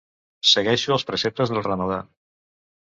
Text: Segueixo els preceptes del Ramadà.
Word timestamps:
Segueixo 0.51 0.95
els 0.95 1.07
preceptes 1.11 1.55
del 1.55 1.65
Ramadà. 1.71 2.03